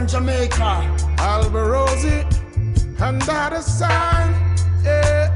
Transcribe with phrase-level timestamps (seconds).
[0.00, 0.72] and Jamaica.
[1.18, 2.24] Alborosie,
[3.00, 4.30] and that is sign.
[4.82, 5.28] Yeah.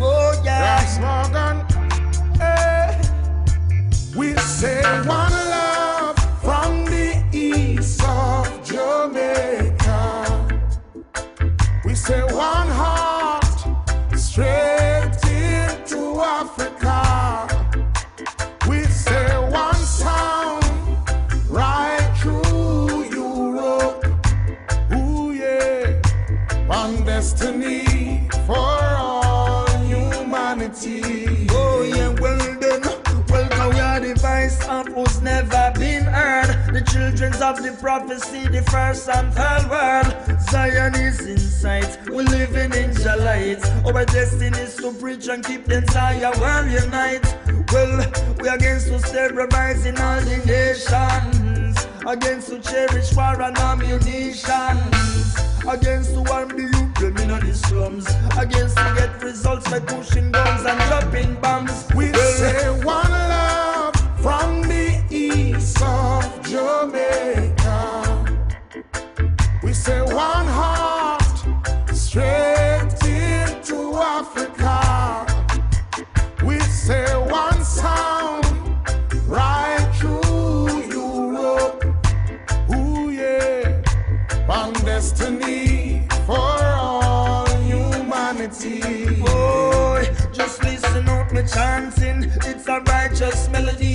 [0.00, 0.62] Oh yeah.
[0.64, 1.56] Ras Morgan.
[2.38, 2.96] Yeah.
[4.16, 10.08] We say one love from the east of Jamaica.
[11.84, 13.44] We say one heart
[14.16, 14.71] straight
[37.22, 40.40] Of the prophecy, the first and third world.
[40.50, 43.62] Zion is in sight, we're living in the light.
[43.86, 47.24] Our destiny is to preach and keep the entire world unite.
[47.72, 51.86] Well, we against to terrorizing all the nations.
[52.04, 54.78] Against to cherish war and ammunition.
[55.68, 58.06] Against to harm the youth, them in the slums.
[58.36, 61.86] Against to get results by pushing guns and dropping bombs.
[61.94, 64.81] We Well, say one love from the
[65.62, 67.70] of Jamaica.
[69.62, 71.22] We say one heart
[71.94, 75.24] straight into Africa.
[76.44, 78.44] We say one sound
[79.28, 81.84] right through Europe.
[82.74, 83.82] Ooh yeah,
[84.46, 88.80] one destiny for all humanity.
[89.20, 92.24] Boy, just listen up, me chanting.
[92.50, 93.91] It's a righteous melody.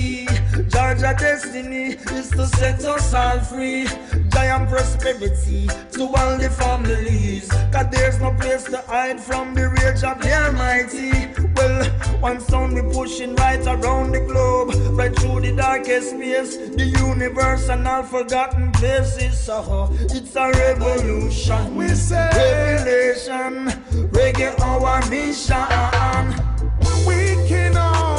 [1.08, 3.86] Georgia destiny is to set us all free.
[4.28, 7.48] Giant prosperity to all the families.
[7.72, 11.32] Cause there's no place to hide from the rage of the Almighty.
[11.56, 11.84] Well,
[12.20, 17.70] one sound we pushing right around the globe, right through the darkest space, the universe
[17.70, 19.38] and all forgotten places.
[19.38, 21.74] So it's a revolution.
[21.74, 23.68] We say- revelation,
[24.12, 26.34] reggae our mission.
[27.06, 28.17] We can all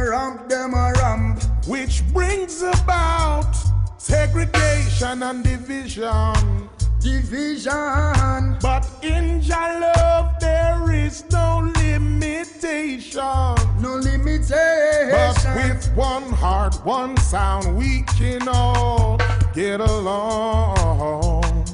[0.00, 1.42] A ramp them a ramp.
[1.66, 3.54] which brings about
[3.98, 6.70] segregation and division.
[7.00, 8.56] Division.
[8.62, 13.54] But in your love there is no limitation.
[13.82, 15.10] No limitation.
[15.10, 19.18] But with one heart, one sound, we can all
[19.52, 21.66] get along.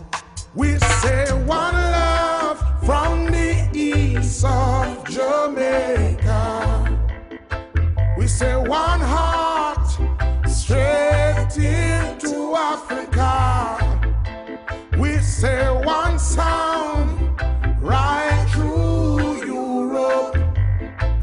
[0.56, 6.75] We say one love from the east of Jamaica.
[8.36, 9.88] Say one heart
[10.46, 13.32] straight into Africa.
[14.98, 17.08] We say one sound
[17.80, 20.36] right through Europe.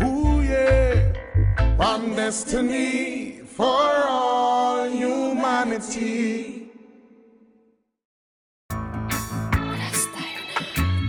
[0.01, 1.13] Ooh yeah,
[1.77, 6.71] one destiny for all humanity.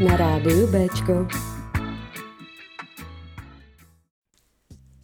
[0.05, 1.54] Na rádiu Bčko.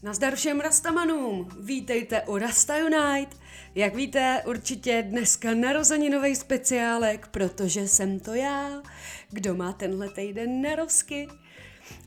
[0.03, 3.37] Nazdar všem Rastamanům, vítejte u Rasta Unite.
[3.75, 8.83] Jak víte, určitě dneska narozeninový speciálek, protože jsem to já,
[9.31, 11.28] kdo má tenhle týden narozky.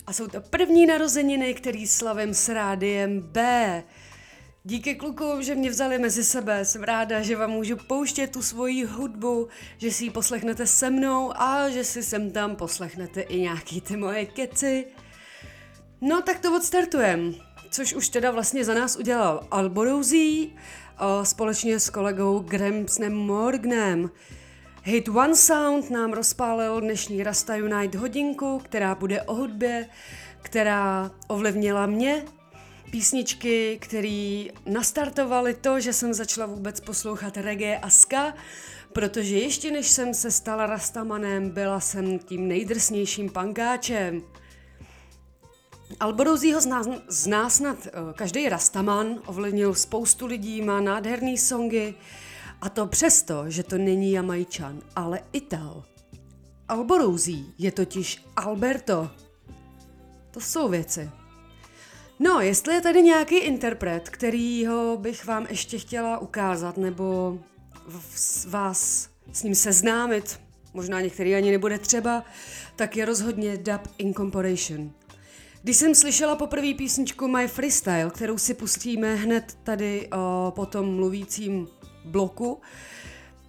[0.07, 3.83] A jsou to první narozeniny, který slavím s rádiem B.
[4.63, 8.83] Díky klukům, že mě vzali mezi sebe, jsem ráda, že vám můžu pouštět tu svoji
[8.83, 9.47] hudbu,
[9.77, 13.97] že si ji poslechnete se mnou a že si sem tam poslechnete i nějaký ty
[13.97, 14.85] moje keci.
[16.01, 17.35] No tak to odstartujem,
[17.73, 20.55] což už teda vlastně za nás udělal Alborouzí
[21.23, 24.09] společně s kolegou Gramsnem Morgnem.
[24.83, 29.89] Hit One Sound nám rozpálil dnešní Rasta Unite hodinku, která bude o hudbě,
[30.41, 32.25] která ovlivnila mě,
[32.91, 38.33] písničky, které nastartovaly to, že jsem začala vůbec poslouchat reggae a ska,
[38.93, 44.21] protože ještě než jsem se stala rastamanem, byla jsem tím nejdrsnějším pankáčem.
[45.99, 51.93] Alborozího zná, zná snad eh, každý rastaman, ovlivnil spoustu lidí, má nádherný songy
[52.61, 55.83] a to přesto, že to není Jamajčan, ale Ital.
[56.67, 59.09] Alborozí je totiž Alberto.
[60.31, 61.09] To jsou věci.
[62.19, 67.39] No, jestli je tady nějaký interpret, kterýho bych vám ještě chtěla ukázat, nebo
[68.47, 70.39] vás s ním seznámit,
[70.73, 72.23] možná některý ani nebude třeba,
[72.75, 74.91] tak je rozhodně Dub Incorporation.
[75.63, 80.95] Když jsem slyšela poprvé písničku My Freestyle, kterou si pustíme hned tady o, po tom
[80.95, 81.67] mluvícím
[82.05, 82.61] bloku,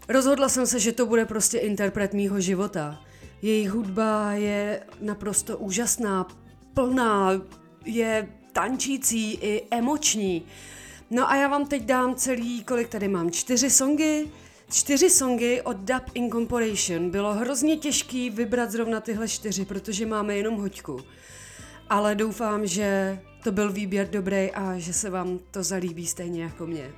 [0.08, 3.00] rozhodla jsem se, že to bude prostě interpret mýho života.
[3.42, 6.26] Jejich hudba je naprosto úžasná,
[6.74, 7.30] plná,
[7.84, 10.46] je tančící i emoční.
[11.10, 14.30] No a já vám teď dám celý, kolik tady mám, čtyři songy,
[14.72, 17.10] čtyři songy od Dub Incorporation.
[17.10, 21.00] Bylo hrozně těžký vybrat zrovna tyhle čtyři, protože máme jenom hoďku.
[21.90, 26.66] Ale doufám, že to byl výběr dobrý a že se vám to zalíbí stejně jako
[26.66, 26.92] mě.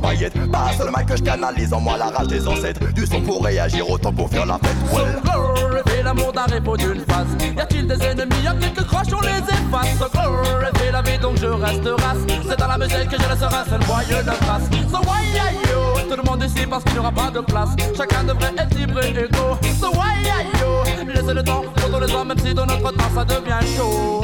[0.00, 0.34] Paillettes.
[0.50, 2.92] Pas le mic que je canalise en moi la rage des ancêtres.
[2.92, 4.76] Du son pour réagir autant pour faire la fête.
[4.92, 5.20] Well.
[5.24, 5.70] So
[6.02, 7.28] l'amour d'un repos d'une face.
[7.56, 10.10] Y a-t-il des ennemis, a quelques croches, on les efface.
[10.12, 12.18] Glorify la vie donc je reste race.
[12.48, 14.66] C'est dans la musique que je laisserai seul moyen de trace.
[14.90, 16.08] So why are you?
[16.08, 17.70] Tout le monde ici parce qu'il n'y aura pas de place.
[17.96, 19.56] Chacun devrait être libre et égaux.
[19.80, 21.12] So why are you?
[21.12, 24.22] Laissez le temps pour tous les hommes, même si dans notre temps ça devient chaud.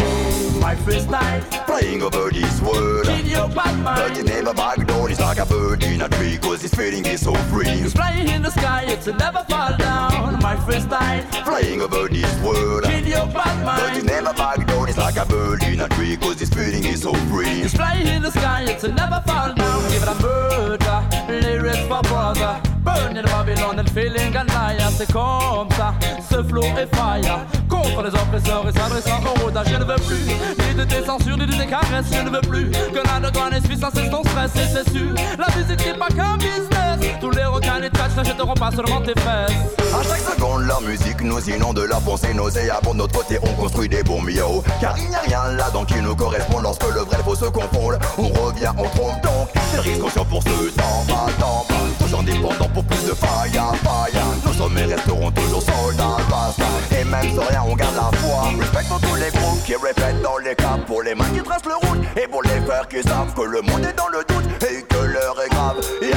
[0.60, 3.08] My first freestyle, flying over this world.
[3.08, 5.10] In your bad mind, but you never back down.
[5.10, 7.68] It's like a bird in a tree, cause it's feeling is so free.
[7.68, 10.38] It's flying in the sky, it's never fall down.
[10.42, 12.84] My first freestyle, flying over this world.
[12.84, 14.88] In your bad mind, but you never back down.
[14.88, 17.62] It's like a bird in a tree, cause it's feeling is so free.
[17.62, 19.90] It's flying in the sky, it's never fall down.
[19.90, 22.65] Give it a murder, lyrics for brother.
[22.86, 25.92] Burning Babylon and feeling Ganaya, c'est comme ça,
[26.30, 27.40] ce flow est fire.
[27.68, 30.22] Contre les oppresseurs et s'adressant au rodage, je ne veux plus
[30.68, 33.50] ni de tes censures, ni de tes caresses, je ne veux plus que la toi
[33.50, 35.14] n'essuie sans cesse ton stress, c'est sûr.
[35.38, 36.75] La musique n'est pas qu'un business,
[37.20, 39.76] tous les requins et trash n'achèteront pas seulement tes fesses.
[39.94, 42.96] À chaque seconde, la musique nous inonde de la pensée nauséabonde.
[42.96, 44.62] De notre côté, on construit des bons miaux.
[44.80, 47.98] Car il n'y a rien là-dedans qui nous correspond lorsque le vrai faut se confondre.
[48.18, 49.48] On revient, on trompe donc.
[49.72, 51.66] C'est risque conscient pour ce temps, pas temps.
[51.98, 54.22] Toujours indépendant pour plus de faille, faille.
[54.44, 56.64] Nos sommets resteront toujours soldats, basta.
[56.98, 58.50] Et même sans rien, on garde la foi.
[58.58, 60.84] Respectons tous les groupes qui répètent dans les caps.
[60.86, 62.00] Pour les mains qui tracent le route.
[62.16, 64.62] Et pour les frères qui savent que le monde est dans le doute.
[64.70, 65.76] Et que l'heure est grave.
[66.02, 66.14] Et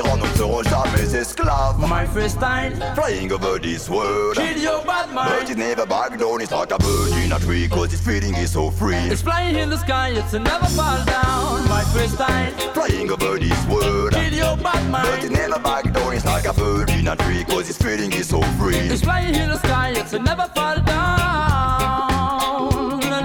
[0.00, 1.78] en haut du bisou d'un tyran, nous ne serons jamais esclaves.
[1.78, 4.36] My freestyle, flying over this world.
[4.36, 5.30] Kill your bad mind.
[5.40, 6.40] But it never back down.
[6.40, 7.68] It's like a bird in a tree.
[7.68, 9.10] Cause its feeling is so free.
[9.10, 11.68] It's flying in the sky, it's a never fall down.
[11.68, 14.12] My freestyle, flying over this world.
[14.12, 15.08] Kill your bad mind.
[15.08, 16.12] But it never back down.
[16.14, 17.44] It's like a bird in a tree.
[17.44, 18.76] Cause its feeling is so free.
[18.76, 20.98] It's flying in the sky, it's a never fall down.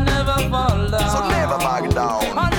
[0.06, 1.10] Never fall down.
[1.10, 2.53] So never back down.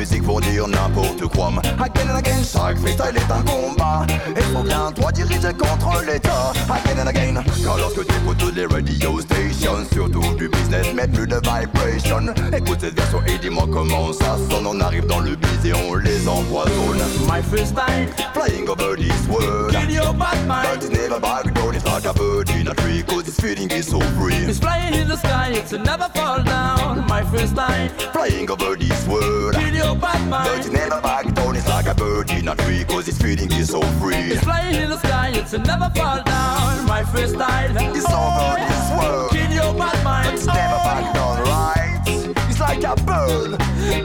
[0.00, 1.52] Musique pour dire n'importe quoi.
[1.78, 4.06] Again and again, chaque freestyle est un combat.
[4.34, 6.52] Et faut bien toi diriger contre l'état.
[6.70, 11.06] Again and again, car lorsque tu écoutes toutes les radio stations, surtout du business, mais
[11.06, 12.32] plus de vibration.
[12.56, 14.66] Écoute cette version et dis-moi comment ça sonne.
[14.66, 16.98] On arrive dans le biz et on les empoisonne.
[17.26, 19.72] My freestyle, Flying over this world.
[19.72, 20.82] kill your bad But mind.
[20.82, 23.88] it's never back down, it's like a bird in a tree, cause it's feeling is
[23.88, 24.34] so free.
[24.34, 27.06] It's flying in the sky, it's never fall down.
[27.08, 29.54] My first freestyle, Flying over this world.
[29.54, 32.84] kill your bad But it's never back down, it's like a bird in a tree,
[32.84, 34.14] cause its feeling is so free.
[34.32, 36.86] It's flying in the sky, it's never fall down.
[36.86, 39.30] My freestyle, It's over this world.
[39.30, 40.34] kill your bad mind.
[40.34, 42.02] It's never back down, right?
[42.48, 43.56] It's like a bird.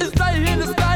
[0.01, 0.94] It's flying in the sky,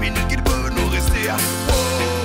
[0.02, 1.30] minutes qu'il peut nous rester.
[1.71, 2.22] Oh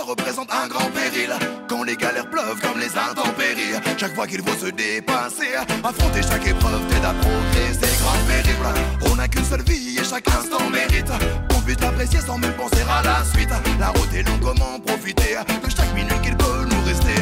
[0.00, 1.30] représente un grand péril.
[1.68, 3.80] Quand les galères pleuvent comme les intempéries.
[3.98, 5.54] Chaque fois qu'il faut se dépasser.
[5.84, 7.96] Affronter chaque épreuve t'aide à progresser.
[8.02, 9.10] Grand périple.
[9.10, 11.12] On n'a qu'une seule vie et chaque instant mérite.
[11.50, 13.50] Qu'on puisse l'apprécier sans même penser à la suite.
[13.78, 15.36] La route est longue, comment profiter?
[15.62, 17.20] De chaque minute qu'il peut nous rester.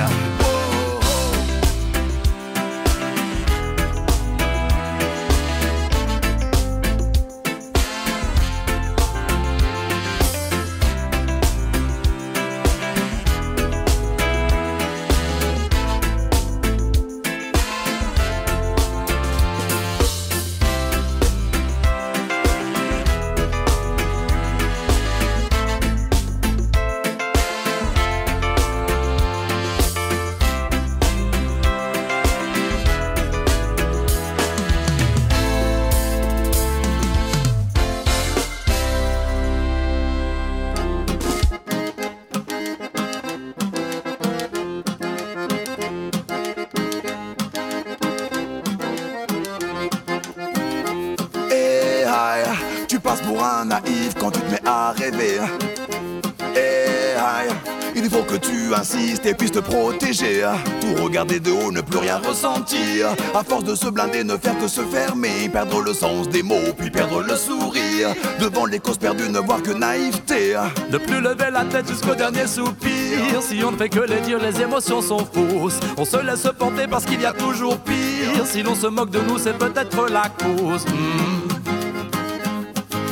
[59.24, 60.46] Et puisses te protéger.
[60.80, 63.08] Tout regarder de haut, ne plus rien ressentir.
[63.34, 65.48] À force de se blinder, ne faire que se fermer.
[65.52, 68.14] Perdre le sens des mots, puis perdre le sourire.
[68.38, 70.56] Devant les causes perdues, ne voir que naïveté.
[70.90, 73.42] Ne plus lever la tête jusqu'au dernier soupir.
[73.42, 75.80] Si on ne fait que les dire, les émotions sont fausses.
[75.96, 78.46] On se laisse porter parce qu'il y a toujours pire.
[78.46, 80.84] Si l'on se moque de nous, c'est peut-être la cause.
[80.86, 81.39] Hmm.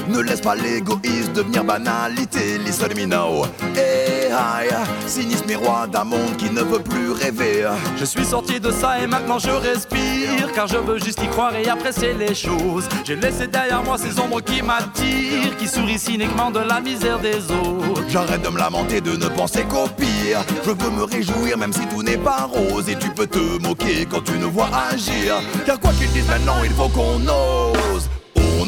[0.08, 3.44] Ne laisse pas l'égoïsme devenir banalité, listen me now.
[3.76, 4.74] Eh, aïe,
[5.06, 7.66] sinistre miroir d'un monde qui ne veut plus rêver.
[7.98, 11.54] Je suis sorti de ça et maintenant je respire Car je veux juste y croire
[11.54, 16.50] et apprécier les choses J'ai laissé derrière moi ces ombres qui m'attirent Qui sourient cyniquement
[16.50, 20.40] de la misère des autres J'arrête de me lamenter, de ne penser qu'au pire.
[20.64, 22.88] Je veux me réjouir même si tout n'est pas rose.
[22.88, 25.34] Et tu peux te moquer quand tu nous vois agir.
[25.66, 28.08] Car quoi qu'ils disent maintenant, il faut qu'on ose.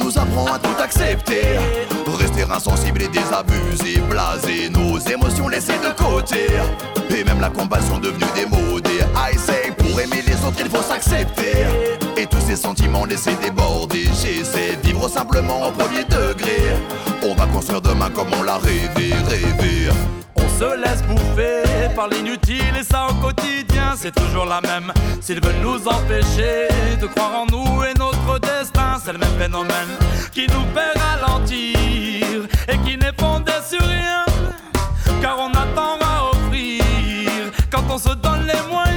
[0.03, 1.59] Nous apprend à tout accepter.
[2.19, 4.69] Rester insensible et désabusé, blasé.
[4.71, 6.47] Nos émotions laissées de côté.
[7.11, 9.01] Et même la compassion devenue démodée.
[9.15, 11.67] I say, pour aimer les autres, il faut s'accepter.
[12.17, 14.05] Et tous ces sentiments laissés déborder.
[14.23, 16.75] J'essaie de vivre simplement au premier degré.
[17.23, 19.91] On va construire demain comme on l'a rêvé, rêvé.
[20.37, 23.61] On se laisse bouffer par l'inutile et ça au quotidien
[23.97, 26.69] c'est toujours la même S'ils veulent nous empêcher
[27.01, 28.40] de croire en nous et notre
[28.99, 29.89] C'est le même phénomène
[30.33, 34.25] qui nous fait ralentir Et qui n'est fondé sur rien.
[35.23, 36.83] Car on attend à offrir
[37.71, 38.90] quand on se donne les moyens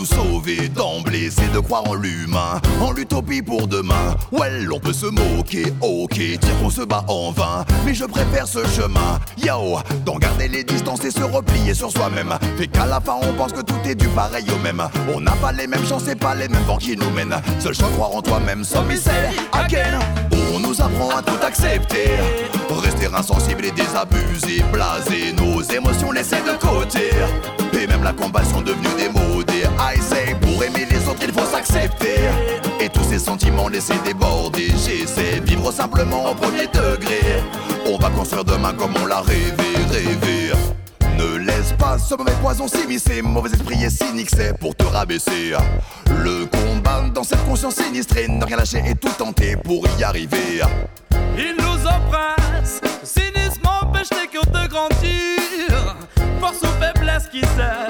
[0.00, 4.16] nous sauver d'emblée, c'est de croire en l'humain, en l'utopie pour demain.
[4.32, 8.48] Well, on peut se moquer, ok, dire qu'on se bat en vain, mais je préfère
[8.48, 9.20] ce chemin.
[9.36, 12.32] Yo, d'en garder les distances et se replier sur soi-même.
[12.56, 14.82] Fait qu'à la fin, on pense que tout est du pareil au même.
[15.14, 17.36] On n'a pas les mêmes chances et pas les mêmes vents qui nous mènent.
[17.58, 18.78] Seul choix, croire en toi-même, say
[19.52, 19.98] again.
[20.54, 22.16] On nous apprend à tout accepter.
[22.70, 27.10] Rester insensible et désabusé, blasé, nos émotions laissées de côté.
[27.86, 29.64] Même la compassion devenue démodée.
[29.78, 32.16] I say, pour aimer les autres, il faut s'accepter.
[32.80, 34.68] Et tous ces sentiments laissés déborder.
[34.68, 37.20] J'essaie vivre simplement au premier degré.
[37.86, 40.52] On va construire demain comme on l'a rêvé, rêvé.
[41.18, 45.52] Ne laisse pas ce mauvais poison s'immiscer, mauvais esprit et cynique, c'est pour te rabaisser.
[46.22, 50.62] Le combat dans cette conscience sinistrée, ne rien lâcher et tout tenter pour y arriver.
[51.36, 52.80] Ils nous oppressent,
[57.30, 57.88] きさ。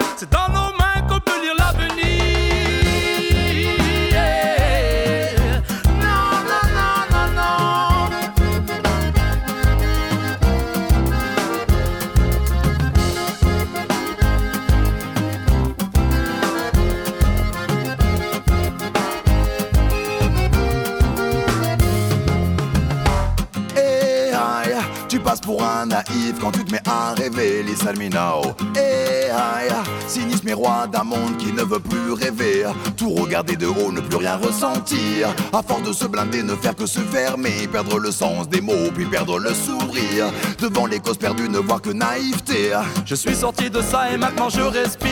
[26.41, 28.43] Quand tu te mets à rêver, me now.
[28.77, 29.73] Eh aïe,
[30.07, 32.67] sinistre miroir d'un monde qui ne veut plus rêver.
[32.97, 35.35] Tout regarder de haut, ne plus rien ressentir.
[35.53, 37.69] À force de se blinder, ne faire que se fermer.
[37.71, 40.31] Perdre le sens des mots, puis perdre le sourire.
[40.59, 42.73] Devant les causes perdues, ne voir que naïveté.
[43.07, 45.10] Je suis sorti de ça et maintenant je respire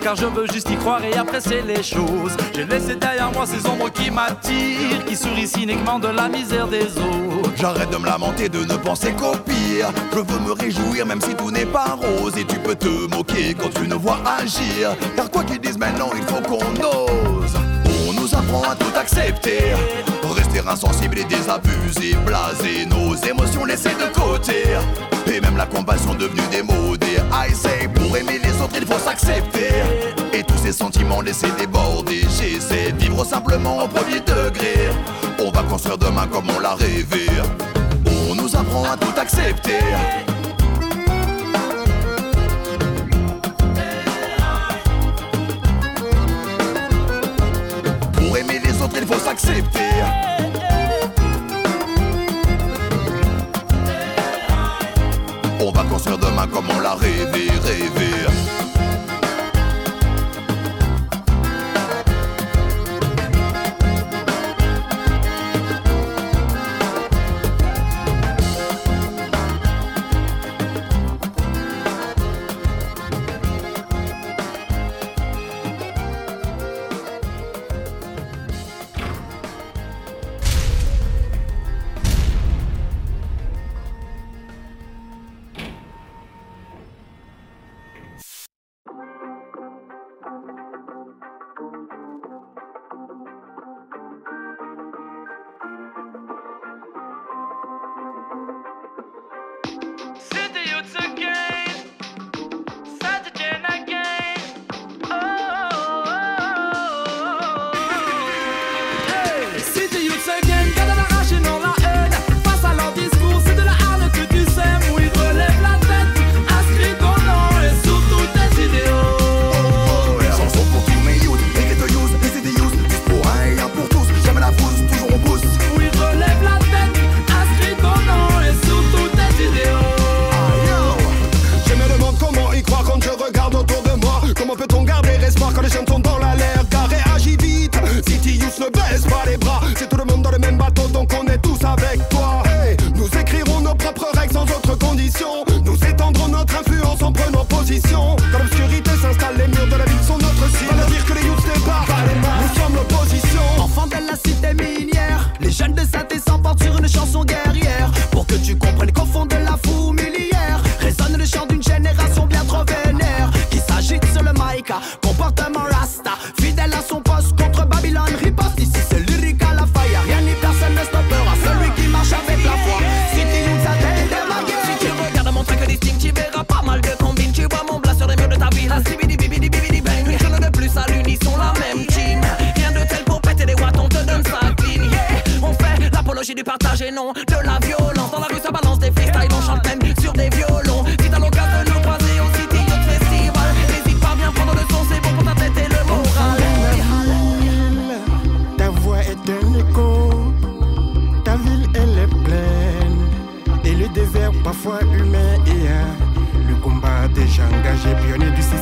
[0.00, 3.66] Car je veux juste y croire et apprécier les choses J'ai laissé derrière moi ces
[3.68, 8.48] ombres qui m'attirent Qui sourient cyniquement de la misère des autres J'arrête de me lamenter,
[8.48, 9.90] de ne penser qu'au pire.
[10.12, 12.36] Je veux me réjouir même si tout n'est pas rose.
[12.38, 14.96] Et tu peux te moquer quand tu nous vois agir.
[15.16, 17.54] Car quoi qu'ils disent maintenant, il faut qu'on ose.
[18.08, 19.58] On nous apprend à tout accepter.
[20.48, 22.86] Rester insensible et désabusé, blasé.
[22.86, 24.64] Nos émotions laissées de côté.
[25.26, 27.18] Et même la compassion devenue démodée.
[27.32, 29.68] I say, pour aimer les autres, il faut s'accepter.
[30.32, 32.22] Et tous ces sentiments laissés déborder.
[32.38, 34.88] J'essaie de vivre simplement au premier degré.
[35.38, 37.26] On va construire demain comme on l'a rêvé.
[38.30, 39.78] On nous apprend à tout accepter.
[48.38, 49.80] Aimer les autres, il faut s'accepter.
[55.60, 58.47] On va construire demain comme on l'a rêvé, rêvé.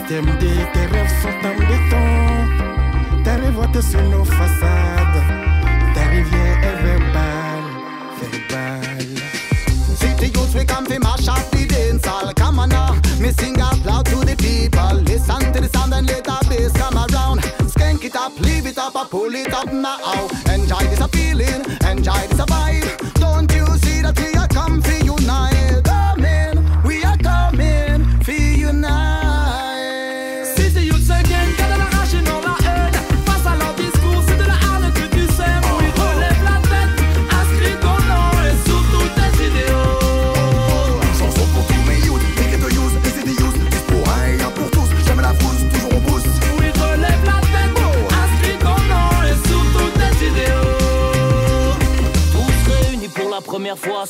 [0.07, 2.05] système D, tes rêves sont embêtants.
[3.25, 5.23] Ta révolte sur nos façades,
[5.95, 7.67] ta rivière est verbale,
[8.21, 9.17] verbale.
[9.99, 12.33] City youth, we come from mash up the dancehall.
[12.37, 15.03] Come on now, me sing out loud to the people.
[15.05, 17.41] Listen to the sound and let the bass come around.
[17.67, 20.29] Skank it up, leave it up, I pull it up now.
[20.53, 23.06] Enjoy this feeling, enjoy this vibe.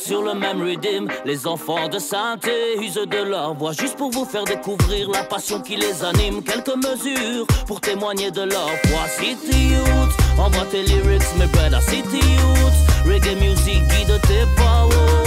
[0.07, 1.07] sur le même rhythm.
[1.25, 5.59] Les enfants de sainteté usent de leur voix juste pour vous faire découvrir la passion
[5.59, 6.41] qui les anime.
[6.43, 9.01] Quelques mesures pour témoigner de leur foi.
[9.19, 12.77] City Youth, envoie tes lyrics, mes brother City Youth.
[13.05, 15.26] Reggae music guide tes paroles.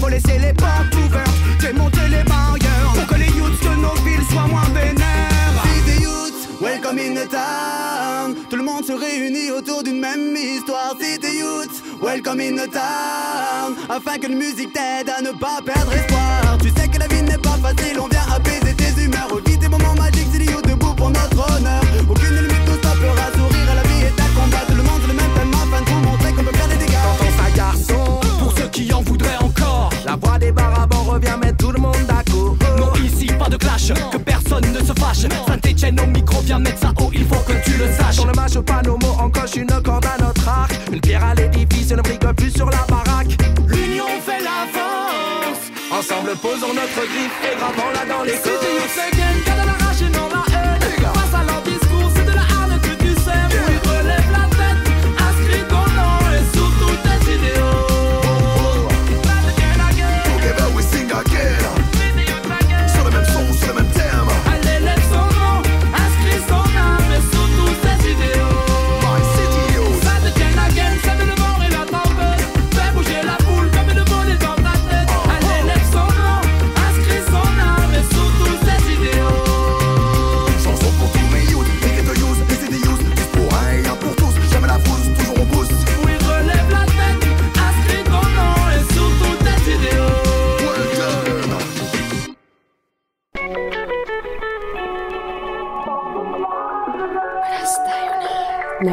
[0.00, 4.24] Faut laisser les portes ouvertes, démonter les barrières Pour que les youths de nos villes
[4.30, 5.62] soient moins vénères.
[5.64, 10.96] Vive youths, welcome in the town Tout le monde se réunit autour d'une même histoire.
[10.98, 15.92] City youths, welcome in the town Afin que la musique t'aide à ne pas perdre
[15.92, 16.56] espoir.
[16.62, 18.19] Tu sais que la vie n'est pas facile, on vient
[31.20, 32.22] viens mettre tout le monde à.
[32.34, 32.56] Oh.
[32.78, 35.26] Non, ici, pas de clash, que personne ne se fâche.
[35.46, 38.16] Saint-Etienne au micro, viens mettre ça haut, il faut que tu le saches.
[38.16, 40.72] Sur le match, pas nos mots, encoche une corde à notre arc.
[40.92, 43.36] Une pierre à l'édifice, ne brille plus sur la baraque.
[43.68, 45.70] L'union fait la force.
[45.90, 48.70] Ensemble, posons notre griffe et gravons-la dans les côtes.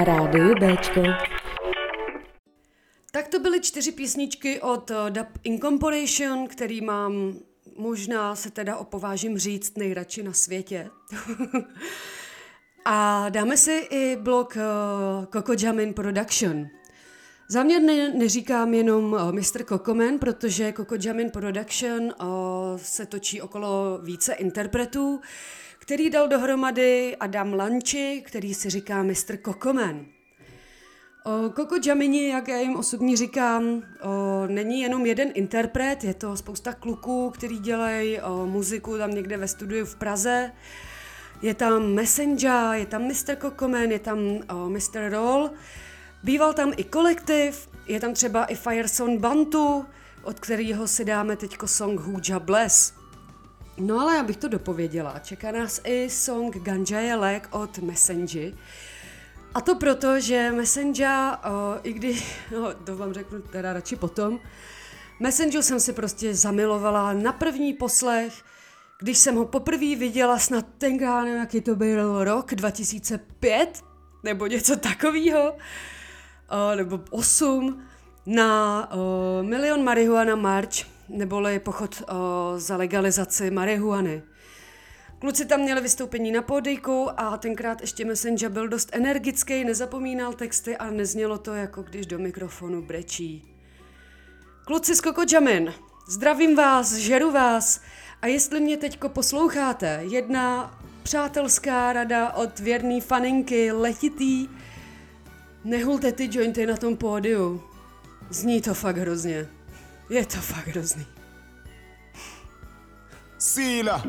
[0.08, 1.02] rádiu Bčko.
[3.12, 7.34] Tak to byly čtyři písničky od eh, Dub Incorporation, který mám
[7.78, 10.89] možná se teda opovážím říct nejradši na světě.
[12.86, 16.67] A dáme si i blok uh, Coco Jamin Production.
[17.50, 19.64] Záměr ne, neříkám jenom uh, Mr.
[19.64, 22.10] Kokomen, protože Coco Jamin Production uh,
[22.78, 25.22] se točí okolo více interpretů,
[25.80, 29.38] který dal dohromady Adam Lanči, který si říká Mr.
[29.42, 30.06] Kokomen.
[31.26, 33.84] O, Koko Jamini, jak já jim osobně říkám,
[34.48, 39.86] není jenom jeden interpret, je to spousta kluků, který dělají muziku tam někde ve studiu
[39.86, 40.52] v Praze.
[41.42, 43.36] Je tam Messenger, je tam Mr.
[43.36, 44.20] Kokomen, je tam
[44.68, 45.10] Mr.
[45.10, 45.52] Roll.
[46.24, 49.86] Býval tam i kolektiv, je tam třeba i Fireson Bantu,
[50.24, 52.94] od kterého si dáme teďko song Huja Bless.
[53.78, 58.54] No ale abych to dopověděla, čeká nás i song Ganja je lék od Messenger.
[59.54, 61.38] A to proto, že Messenger,
[61.84, 64.40] i když, no, to vám řeknu teda radši potom,
[65.20, 68.44] Messenger jsem si prostě zamilovala na první poslech,
[69.00, 73.84] když jsem ho poprvé viděla snad tenkrát, jaký to byl rok, 2005,
[74.24, 75.56] nebo něco takového,
[76.76, 77.84] nebo 8,
[78.26, 84.24] na o, Milion Marihuana March, neboli pochod o, za legalizaci marihuany.
[85.20, 90.78] Kluci tam měli vystoupení na pódejku a tenkrát ještě Messenger byl dost energický, nezapomínal texty
[90.78, 93.54] a neznělo to jako když do mikrofonu brečí.
[94.66, 95.74] Kluci z Koko Jamin,
[96.08, 97.82] zdravím vás, žeru vás
[98.22, 104.48] a jestli mě teďko posloucháte, jedna přátelská rada od věrný faninky letitý,
[105.68, 107.62] nehulte ty jointy na tom pódiu.
[108.30, 109.48] Zní to fakt hrozně.
[110.10, 111.06] Je to fakt hrozný.
[113.38, 114.02] Sila.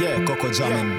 [0.00, 0.98] Yeah, Coco Jamin.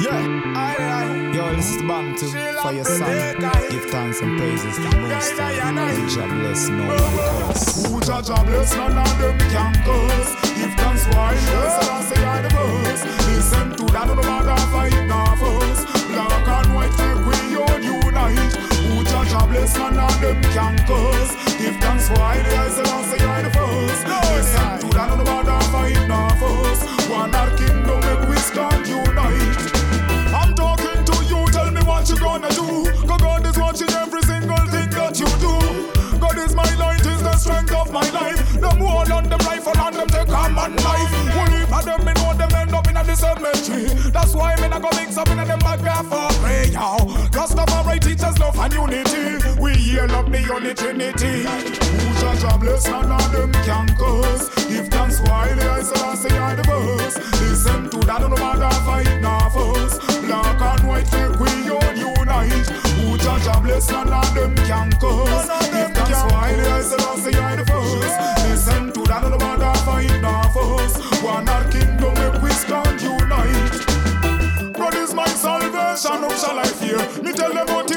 [0.00, 1.32] Yeah.
[1.34, 2.26] Yo, this is Bantu
[2.62, 3.36] for your son.
[3.70, 5.62] Give thanks and praises to Most High.
[6.08, 7.86] Jah bless no one curse.
[7.86, 12.24] Who judge a bless none of them can curse Give thanks why yes, I say
[12.24, 15.01] I the verse Listen to that, no matter fight now
[19.78, 20.76] none them can
[21.58, 23.31] Give thanks why yes, I say I
[50.52, 51.42] up the trinity.
[51.42, 54.48] Who judge a bless none of them can curse.
[54.66, 57.16] Give thanks while I say I say I the verse.
[57.40, 60.00] Listen to that, no matter fight now first.
[60.26, 61.10] Black and white
[61.40, 62.68] we all unite.
[63.00, 65.48] Who judge a bless none of them can curse.
[65.72, 68.48] Give thanks while I say I say I the first.
[68.48, 71.00] Listen to that, no matter fight now first.
[71.22, 73.92] One our kingdom we stand unite.
[74.74, 76.98] God is my salvation, whom shall I fear?
[77.22, 77.91] Me tell them about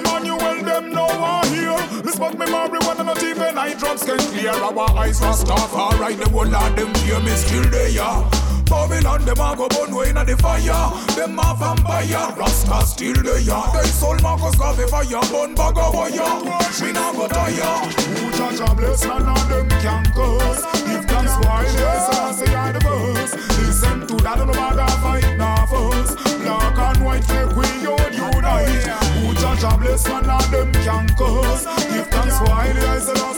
[4.06, 4.52] can clear.
[4.52, 8.46] Our eyes must off, alright, the whole of them fear me still there.
[8.66, 10.90] Babylon, them a go burn way inna the fire.
[11.16, 13.62] Them a vampire, Rasta still there.
[13.74, 16.42] They soul Marcus Garvey fire, burn bag of wire.
[16.82, 17.78] Me nah go tire.
[18.18, 20.62] Who judge a bless, none of them can curse.
[20.86, 23.34] Give thanks while yes, I say I the verse.
[23.60, 26.18] Listen to that, no matter fight now first.
[26.42, 28.88] Black and white make we unite.
[29.22, 31.66] Who judge a bless, none of them can curse.
[31.90, 33.35] Give thanks while yes, I say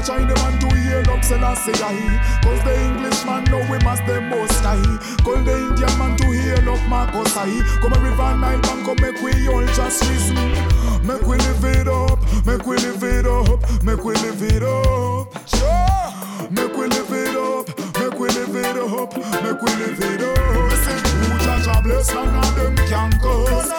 [0.00, 4.60] the China man to hear up Selassie Cause the Englishman know we must the most
[4.62, 4.80] high
[5.24, 8.96] Call the Indian man to hear up Marcos I Come a river Nile bank come
[9.00, 10.36] make we all just listen.
[11.06, 15.48] Make we live it up, make we live it up, make we live it up.
[15.48, 16.50] Sure.
[16.50, 17.66] Make we live it up,
[17.98, 20.70] make we live it up, make we live it up.
[20.70, 23.77] Listen, who judge a bless of them can curse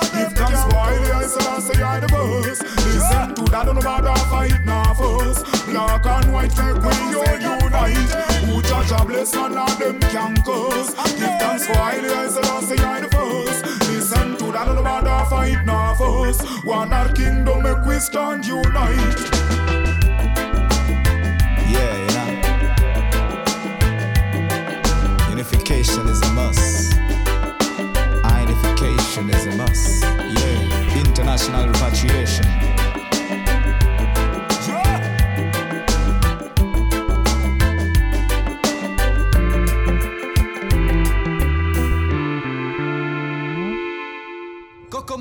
[5.80, 8.12] Black and white make we all unite
[8.44, 12.62] Who judge a bless none of them can curse Give thanks while I say I
[12.62, 17.64] say I the first Listen to that, no matter fight now first One our kingdom
[17.64, 19.16] make we stand unite
[21.72, 22.32] Yeah, know.
[25.30, 26.94] Unification is a must.
[28.26, 30.04] Identification is a must.
[30.04, 31.00] Yeah.
[31.00, 32.79] International repatriation.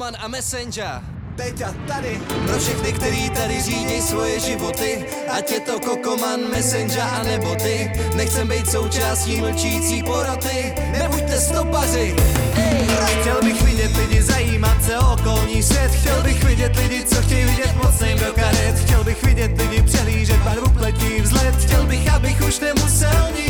[0.08, 1.02] Kokoman a Messenger.
[1.36, 7.00] teď a tady Pro všechny, který tady řídí svoje životy Ať je to Kokoman, Messenger
[7.00, 7.92] a nebo ty.
[8.16, 12.16] Nechcem být součástí mlčící poroty Nebuďte stopaři.
[12.56, 12.88] Ej.
[13.20, 15.90] Chtěl bych vidět lidi zajímat se o okolní svět.
[15.90, 18.78] Chtěl bych vidět lidi, co chtějí vidět mocným do karet.
[18.84, 21.54] Chtěl bych vidět lidi přehlížet barvu pletí vzhled.
[21.56, 23.47] Chtěl bych, abych už nemusel nikdy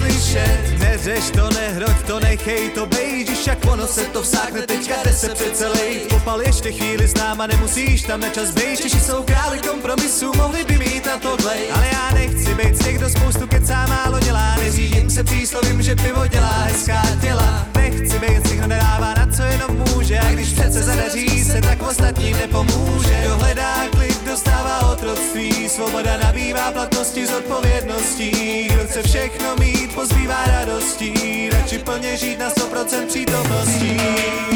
[0.00, 3.46] uslyšet Neřeš to, nehroď to, nechej to bejt.
[3.46, 6.08] Jak ono se to vsákne, teďka jde se přece lejt.
[6.08, 8.80] Popal ještě chvíli s náma, nemusíš tam na čas bejt.
[8.80, 12.84] Češi jsou králi kompromisu, mohli by mít na to glej Ale já nechci být z
[12.84, 14.56] těch, kdo spoustu kecá málo dělá.
[14.56, 17.66] Neřídím se příslovím, že pivo dělá hezká těla.
[17.76, 20.18] Nechci být z těch, kdo nedává na co jenom může.
[20.18, 23.20] A když přece zadaří se, tak ostatním nepomůže.
[23.20, 25.68] Kdo hledá klid, dostává otroctví.
[25.68, 32.50] Svoboda nabývá platnosti z odpovědností Kdo chce všechno mít, pozbývá radostí Radši plně žít na
[32.50, 33.96] 100% přítomností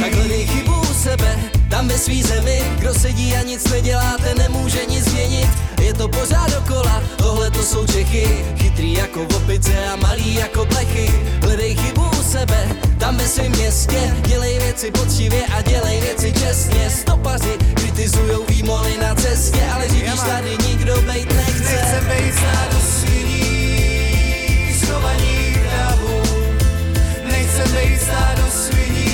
[0.02, 1.38] Tak hledej chybu u sebe,
[1.70, 2.62] tam ve svý zemi.
[2.78, 5.48] Kdo sedí a nic nedělá, ten nemůže nic změnit
[5.82, 8.44] Je to pořád dokola, tohle to jsou Čechy.
[8.58, 11.10] Chytrý jako opice a malý jako blechy
[11.42, 12.68] Hledej chybu sebe,
[12.98, 16.90] tam ve svém městě Dělej věci poctivě a dělej věci čestně.
[16.90, 21.62] Stopaři kritizujou výmoly na cestě Ale řídíš tady nikdo bejt nechce.
[21.62, 26.22] Nechce bejt stádo sviní, schovaní hlavu
[27.30, 29.10] Nechce bejt stádo sviní,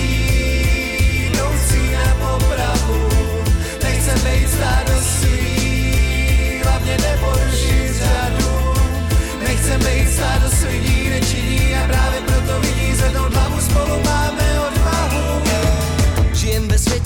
[1.26, 3.08] jdoucí na popravu.
[3.82, 8.74] Nechce bejt stádo sviní, hlavně neporušit řadu.
[9.42, 10.39] Nechce bejt stádo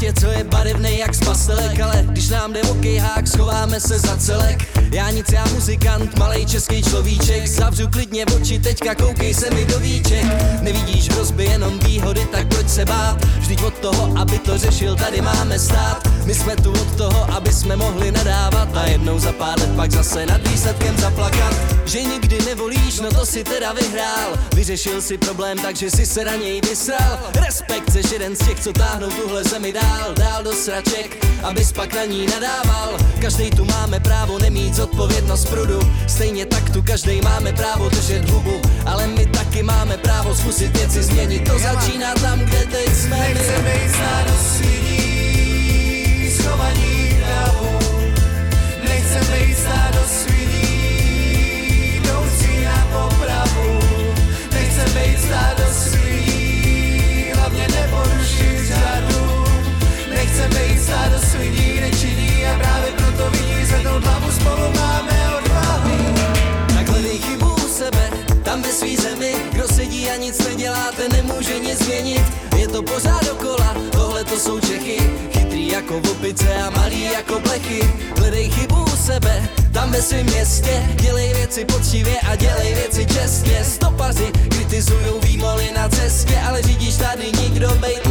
[0.04, 3.98] světě, co je barevný jak z pastelek Ale když nám jde o kejhák, schováme se
[3.98, 4.78] za celek.
[4.92, 9.78] Já nic, já muzikant, malej český človíček Zavřu klidně oči, teďka koukej se mi do
[9.78, 10.24] víček.
[10.60, 13.24] Nevidíš hrozby, jenom výhody, tak proč se bát?
[13.24, 16.08] Vždyť od toho, aby to řešil, tady máme stát.
[16.24, 19.90] My jsme tu od toho, aby jsme mohli nadávat A jednou za pár let pak
[19.92, 21.54] zase nad výsledkem zaplakat.
[21.86, 24.30] Že nikdy nevolíš, no to si teda vyhrál.
[24.54, 27.18] Vyřešil si problém, takže si se na něj vysral.
[27.46, 31.94] Respekt, seš jeden z těch, co táhnou tuhle zemi dál Dál do sraček, abys pak
[31.94, 32.98] na ní nadával.
[33.20, 35.80] Každý tu máme právo nemít zodpovědnost prudu.
[36.08, 41.02] Stejně tak tu každý máme právo držet hubu Ale my taky máme právo zkusit věci
[41.02, 41.48] změnit.
[41.48, 43.34] To začíná tam, kde teď jsme my.
[43.34, 47.78] Nechce být stádo sviní, schovaní hlavu
[48.88, 53.80] Nechce být stádo sviní, jdoucí na popravu.
[54.52, 55.63] Nechce být stádo
[60.34, 66.14] Nechce být stádo sviní, nečiní a právě proto vidí zvednout hlavu spolu máme odvahu.
[66.74, 68.10] Tak hledej chybu u sebe,
[68.42, 72.22] tam ve svý zemi Kdo sedí a nic nedělá, ten nemůže nic změnit.
[72.56, 74.98] Je to pořád dokola, tohle to jsou Čechy.
[75.32, 77.80] Chytrý jako opice a malý jako blechy
[78.18, 80.82] Hledej chybu u sebe, tam ve svém městě.
[80.94, 83.64] Dělej věci poctivě a dělej věci čestně.
[83.64, 88.03] Stopaři kritizujou výmoly na cestě Ale řídíš tady nikdo bejt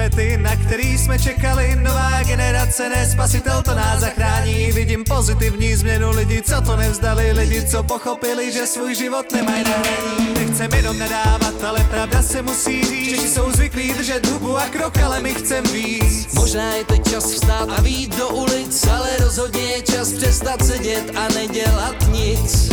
[0.00, 1.76] jsme ty, na který jsme čekali.
[1.76, 4.72] Nová generace, ne spasitel, to nás zachrání.
[4.72, 7.32] Vidím pozitivní změnu lidí, co to nevzdali.
[7.32, 10.34] Lidi, co pochopili, že svůj život nemají na hraní.
[10.34, 13.10] Nechcem jenom nadávat, ale pravda se musí říct.
[13.10, 16.34] Češi jsou zvyklí držet hubu a krok, ale my chcem víc.
[16.34, 21.12] Možná je teď čas vstát a výjít do ulic Ale rozhodně je čas přestat sedět
[21.16, 22.70] a nedělat nic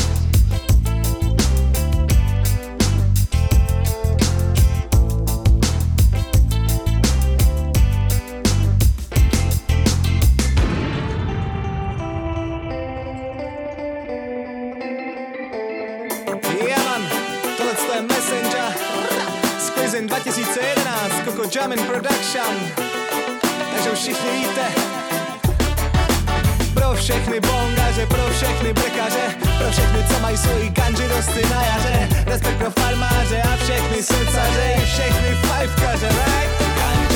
[21.69, 22.55] Jamin Production.
[23.73, 24.65] Takže už všichni víte,
[26.73, 32.09] pro všechny bongaře, pro všechny brekaře, pro všechny, co mají svoji kanži dosty na jaře,
[32.25, 36.66] respekt pro farmáře a všechny secaře, i všechny fajfkaře, right?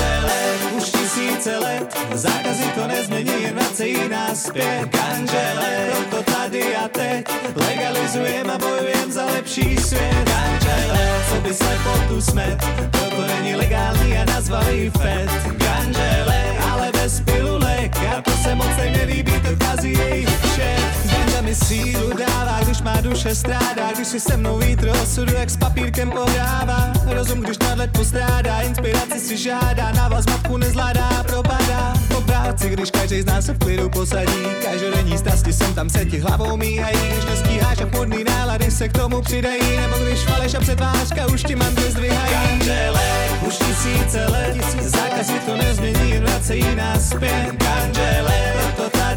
[0.02, 0.42] Kanžele,
[0.78, 4.90] už tisíce let, zákazy to nezmění, jen vracejí nás zpět.
[4.90, 7.26] Kanžele, proto tady a teď,
[7.56, 10.26] legalizujem a bojujem za lepší svět.
[10.26, 12.58] Kanžele, co by slepotu smet,
[12.92, 15.30] proto není legální a nazvali FED.
[15.58, 21.01] Kanžele, ale bez pilulek, a to se moc nelíbí, to kazí jejich šéf.
[21.42, 25.58] Mi sílu dává, když má duše strádá, když si se mnou vítr osudu, jak s
[25.58, 26.94] papírkem pohrává.
[27.06, 31.94] Rozum, když nadlet postrádá, inspiraci si žádá, návaz matku nezvládá, propadá.
[32.08, 36.06] Po práci, když každý z nás se v klidu posadí, každodenní strasti sem tam se
[36.06, 40.54] ti hlavou míhají, když nestíháš a podný nálady se k tomu přidají, nebo když faleš
[40.54, 42.32] a předvářka už ti mantry zdvihají.
[42.32, 48.61] Kanžele, už tisíce let, zákazy to nezmění, vracejí nás zpět Kanžele, proto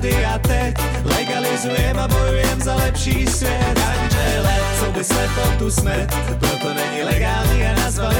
[0.05, 0.74] tady a teď.
[1.05, 3.74] Legalizujem a bojujem za lepší svět.
[3.74, 8.13] Kanžele, co by slepotu smet Proto není legální a nazvali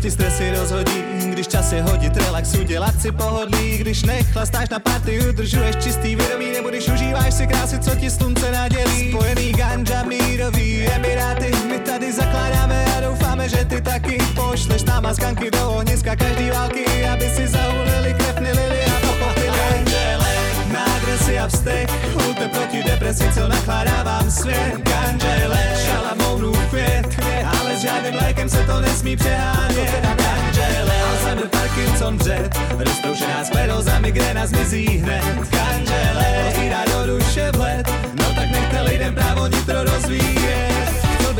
[0.00, 3.78] starosti, stresy rozhodí Když čas je hodit, relaxu, dělat si pohodlí.
[3.78, 8.52] Když nechlastáš na party, udržuješ čistý vědomí Nebo když užíváš si krásy, co ti slunce
[8.52, 9.10] nadělí.
[9.10, 15.50] Spojený ganja, mírový emiráty My tady zakládáme a doufáme, že ty taky Pošleš nám maskanky
[15.50, 18.89] do ohniska každý války Aby si zahulili krev, a Anděle,
[21.30, 21.90] agresy a vztek.
[22.14, 24.74] Ulte proti depresi, co nachládávám svět.
[24.82, 27.06] Kanžele, šalamounů květ
[27.60, 30.00] Ale s žádným lékem se to nesmí přehánět.
[30.00, 35.24] Kanžele, Alzheimer, Parkinson, břet Roztroušená skleróza, migrena zmizí hned.
[35.50, 40.69] Kanžele, rozvírá do duše vlet No tak nechte lidem právo nitro rozvíjet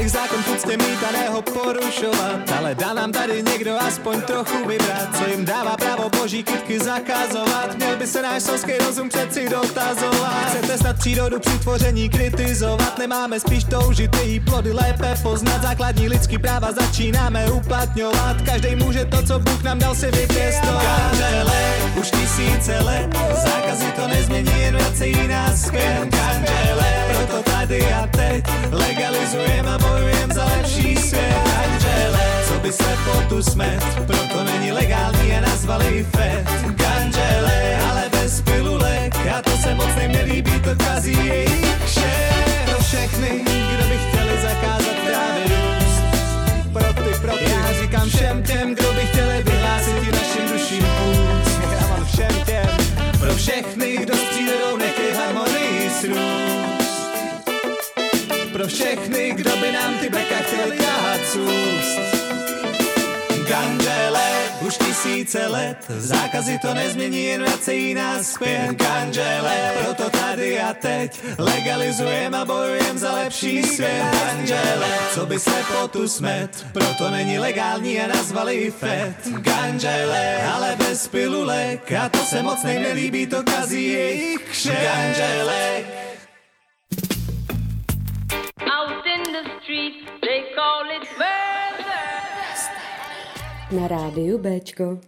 [0.01, 4.21] bych zákon v úctě mít a ne ho porušovat Ale dá nám tady někdo aspoň
[4.21, 7.77] trochu vybrat Co jim dává právo boží kytky zakazovat.
[7.77, 10.47] Měl by se náš selský rozum přeci dotazovat.
[10.49, 12.99] Chcete snad přírodu při tvoření kritizovat?
[12.99, 15.63] Nemáme spíš toužit její plody lépe poznat.
[15.63, 18.43] Základní lidský práva začínáme uplatňovat.
[18.43, 20.83] Každý může to, co Bůh nám dal si vypěstovat.
[21.11, 23.17] Kanžele, už tisíce let.
[23.45, 30.33] Zákazy to nezmění, jen vracejí nás zpět Kanžele, proto tady a teď Legalizujeme a bojujem
[30.33, 31.35] za lepší svět.
[31.45, 36.45] Kanžele, co by slepotu smet Proto není legální a nazvali fet
[36.77, 43.45] Kanžele, ale bez pilulek A to se moc nelíbí, to kazí jejich kšet Pro všechny,
[43.45, 44.97] kdo by chtěli zakázat
[45.51, 46.03] růst.
[46.73, 50.85] Pro ty, pro ty Já říkám všem těm, kdo by chtěli vyhlásit i našim duším
[50.85, 51.61] půst.
[52.13, 52.69] Všem těm
[53.21, 53.80] Pro všechny,
[58.61, 62.01] pro všechny, kdo by nám ty bleka chtěli tahat z úst.
[63.49, 64.31] Kanžele,
[64.61, 68.69] už tisíce let, zákazy to nezmění, jen vracejí nás zpět.
[68.77, 74.05] Kanžele, proto tady a teď legalizujem a bojujem za lepší svět.
[74.13, 79.15] Kanžele, co by slepotu smet, proto není legální a nazvali ji fet.
[79.45, 84.79] Kanžele, ale bez pilulek, a to se moc nejnelíbí, to kazí jejich kšet.
[84.93, 85.85] Kanžele,
[93.77, 95.01] Na rádiu Bčko.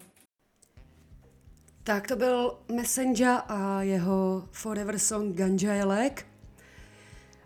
[1.83, 6.27] Tak to byl Messenger a jeho Forever Song Ganja Jelek.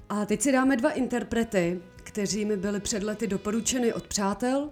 [0.09, 4.71] A teď si dáme dva interprety, kteří mi byli před lety doporučeny od přátel.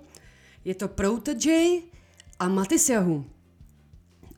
[0.65, 1.81] Je to Protege
[2.39, 3.25] a Matis Yahu.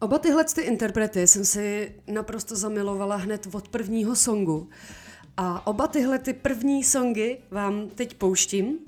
[0.00, 4.68] Oba tyhle ty interprety jsem si naprosto zamilovala hned od prvního songu.
[5.36, 8.78] A oba tyhle ty první songy vám teď pouštím.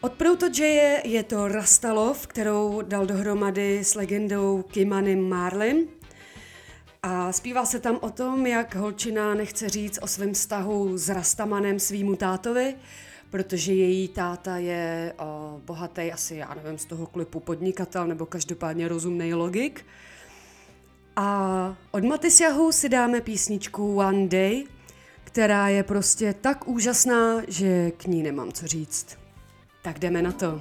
[0.00, 5.86] Od Protogeje je to Rastalov, kterou dal dohromady s legendou Kimanem Marlin.
[7.02, 11.78] A zpívá se tam o tom, jak holčina nechce říct o svém vztahu s Rastamanem
[11.78, 12.74] svýmu tátovi,
[13.30, 18.88] protože její táta je o, bohatý, asi já nevím, z toho klipu podnikatel nebo každopádně
[18.88, 19.86] rozumný logik.
[21.16, 24.64] A od Matisyahu si dáme písničku One Day,
[25.24, 29.27] která je prostě tak úžasná, že k ní nemám co říct.
[29.88, 30.60] Tak jdeme na to.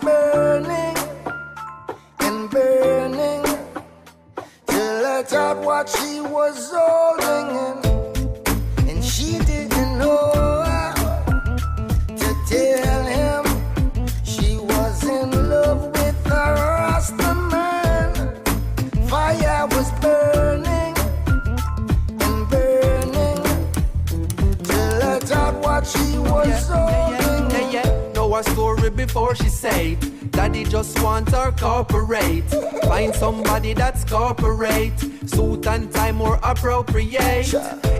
[0.00, 0.96] Burning
[2.20, 3.42] and burning
[4.66, 8.88] till I thought what she was holding in.
[8.90, 10.53] And she didn't know
[28.90, 29.98] Before she said
[30.30, 32.48] Daddy just want her corporate
[32.84, 37.46] Find somebody that's corporate Suit and tie more appropriate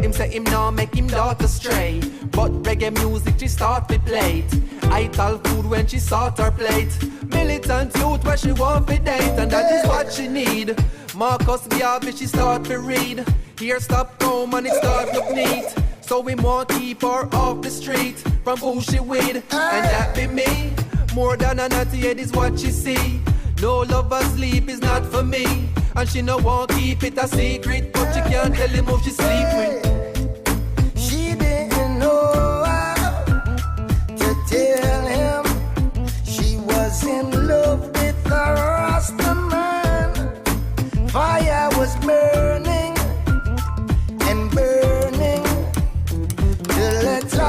[0.03, 4.45] Him say him now make him daughter stray But reggae music she start to play.
[4.85, 6.93] I tell food when she sort her plate
[7.29, 10.77] militant youth where she want to date, and that is what she need.
[11.15, 13.25] Marcus Garvey, she start to read.
[13.59, 15.84] Here stop home and it start look neat.
[16.07, 20.27] So we want keep her off the street from who she with, and that be
[20.27, 20.71] me.
[21.15, 23.21] More than a naughty head is what she see.
[23.63, 27.93] No lover sleep is not for me, and she no won't keep it a secret,
[27.95, 29.94] but she can't tell him who she sleep with.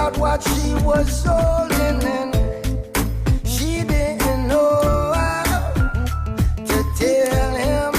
[0.05, 2.31] Let out what she was holding in.
[3.43, 5.43] She didn't know how
[6.69, 7.93] to tell him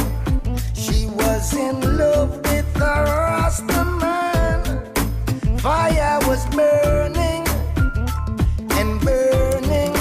[0.74, 5.58] she was in love with a Rasta man.
[5.58, 7.44] Fire was burning
[8.78, 9.94] and burning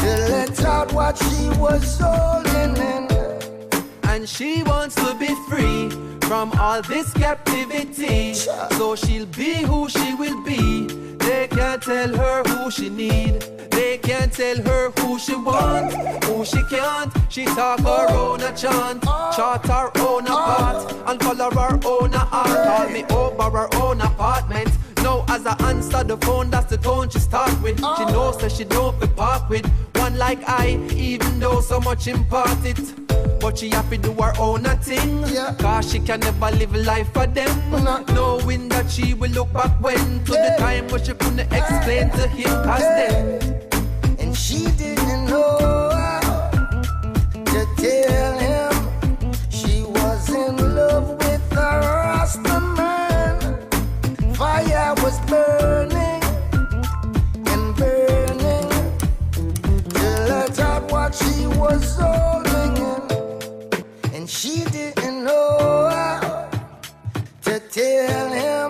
[0.00, 3.08] to let out what she was holding in.
[4.04, 8.34] And she wants to be free from all this captivity.
[8.34, 10.86] So she'll be who she will be.
[11.16, 13.40] They can't tell her who she need.
[13.70, 15.94] They can't tell her who she want,
[16.24, 17.12] who she can't.
[17.28, 22.12] She talk her own a chant, chart her own a part, and color her own
[22.14, 22.66] a art.
[22.68, 24.71] Call me over her own apartment.
[25.28, 27.78] As I answer the phone, that's the tone she start with.
[27.78, 28.12] She oh.
[28.12, 32.64] knows that she don't be part with one like I, even though so much impart
[32.64, 32.80] it.
[33.40, 35.24] But she have to do her own a thing
[35.58, 37.52] Cause she can never live a life for them.
[38.14, 42.28] Knowing that she will look back when To the time but she couldn't explain to
[42.28, 43.68] him Cause then
[44.20, 45.58] And she didn't know
[47.32, 48.41] to tell
[55.32, 56.22] burning
[57.52, 58.68] and burning
[60.28, 63.02] let out what she was holding in.
[64.14, 66.50] And she didn't know how
[67.46, 68.68] to tell him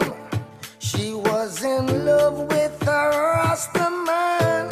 [0.78, 4.64] she was in love with a Rasta man.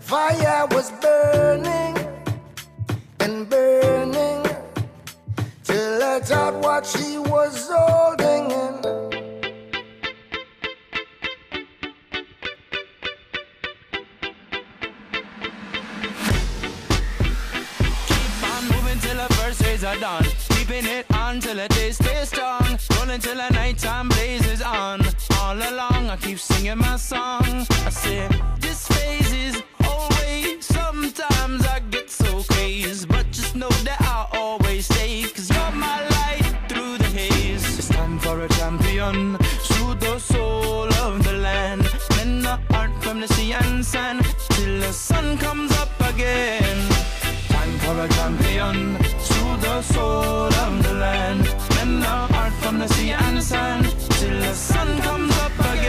[0.00, 1.96] Fire was burning
[3.20, 4.42] and burning
[5.68, 9.05] to let out what she was holding in.
[19.76, 20.24] Days are done.
[20.50, 22.78] Keeping it on till the day stays strong.
[22.96, 25.00] Rolling till the nighttime blazes on.
[25.40, 27.66] All along, I keep singing my song.
[27.84, 28.28] I say,
[28.60, 30.64] this phase is always.
[30.64, 35.24] Sometimes I get so crazy, but just know that I'll always stay.
[35.34, 37.78] Cause you're my light through the haze.
[37.78, 39.36] It's time for a champion.
[39.68, 41.82] Through the soul of the land.
[42.16, 44.24] Men the art from the sea and sand.
[44.50, 46.78] Till the sun comes up again.
[47.48, 49.15] Time for a champion
[49.76, 51.44] the soul of the land.
[51.74, 53.84] Men the art from the sea and the sand
[54.18, 55.85] till the sun comes up again.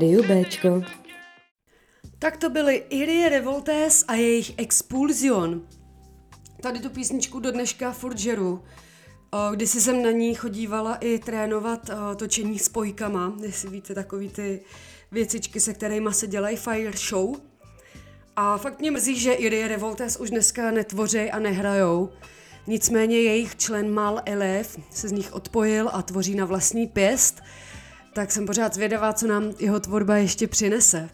[0.00, 0.82] rádiu Bčko.
[2.18, 5.62] Tak to byly Irie Revoltes a jejich Expulsion.
[6.62, 8.64] Tady tu písničku do dneška furt žeru.
[9.54, 14.60] Když jsem na ní chodívala i trénovat točení s pojkama, jestli víte, takový ty
[15.12, 17.36] věcičky, se kterými se dělají fire show.
[18.36, 22.08] A fakt mě mrzí, že Irie Revoltes už dneska netvoří a nehrajou.
[22.66, 27.42] Nicméně jejich člen Mal Elef se z nich odpojil a tvoří na vlastní pěst–
[28.12, 31.10] tak jsem pořád zvědavá, co nám jeho tvorba ještě přinese.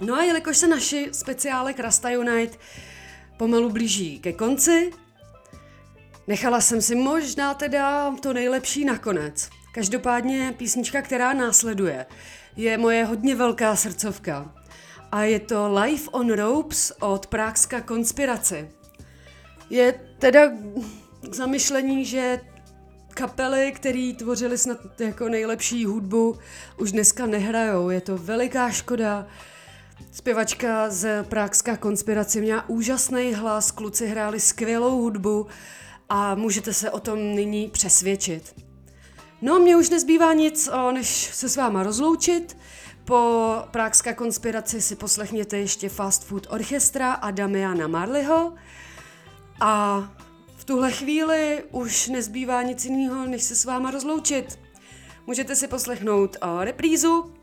[0.00, 2.58] No a jelikož se naši speciále Krasta Unite
[3.36, 4.90] pomalu blíží ke konci,
[6.26, 9.50] nechala jsem si možná teda to nejlepší nakonec.
[9.74, 12.06] Každopádně písnička, která následuje,
[12.56, 14.54] je moje hodně velká srdcovka.
[15.12, 18.70] A je to Life on Ropes od Práxka Konspiraci.
[19.70, 20.48] Je teda
[21.30, 22.40] k zamyšlení, že
[23.14, 26.38] kapely, které tvořily snad jako nejlepší hudbu,
[26.76, 27.90] už dneska nehrajou.
[27.90, 29.26] Je to veliká škoda.
[30.12, 35.46] Zpěvačka z Prákská konspirace měla úžasný hlas, kluci hráli skvělou hudbu
[36.08, 38.54] a můžete se o tom nyní přesvědčit.
[39.42, 42.56] No, mě už nezbývá nic, než se s váma rozloučit.
[43.04, 48.54] Po Prákská konspiraci si poslechněte ještě Fast Food Orchestra a Damiana Marleyho.
[49.60, 50.02] A
[50.70, 54.58] tuhle chvíli už nezbývá nic jiného, než se s váma rozloučit.
[55.26, 57.34] Můžete si poslechnout o reprízu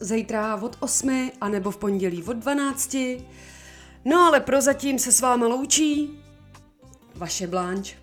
[0.00, 2.96] zítra od 8, anebo v pondělí od 12.
[4.04, 6.20] No ale prozatím se s váma loučí
[7.14, 7.96] vaše Blanche.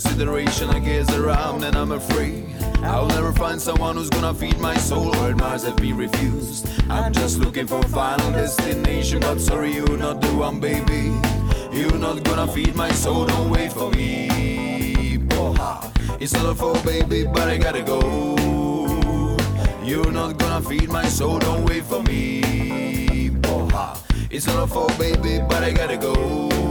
[0.00, 0.70] Consideration.
[0.70, 2.46] I gaze around and I'm afraid
[2.82, 5.10] I'll never find someone who's gonna feed my soul.
[5.12, 6.68] World Mars have been refused.
[6.88, 11.12] I'm just looking for a final destination, but sorry, you're not the one, baby.
[11.70, 13.26] You're not gonna feed my soul.
[13.26, 15.18] Don't wait for me.
[15.28, 15.92] Poha.
[16.20, 18.00] It's not a fault, baby, but I gotta go.
[19.84, 21.38] You're not gonna feed my soul.
[21.38, 23.30] Don't wait for me.
[23.42, 23.98] Poha.
[24.30, 26.69] It's not a fault, baby, but I gotta go.